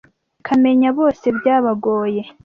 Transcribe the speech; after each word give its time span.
Ikamenya 0.41 0.89
bose 0.97 1.25
byabagoye, 1.37 2.21